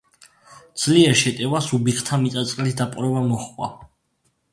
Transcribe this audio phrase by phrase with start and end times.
[0.83, 3.69] ძლიერ შეტევას უბიხთა მიწა-წყლის დაპყრობა მოჰყვა.